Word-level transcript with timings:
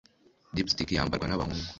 lipstick 0.55 0.89
yambarwa 0.91 1.27
nabahungu 1.27 1.65